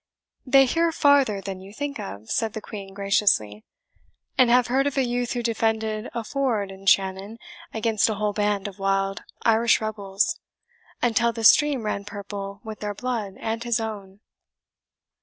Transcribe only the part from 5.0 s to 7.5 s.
youth who defended a ford in Shannon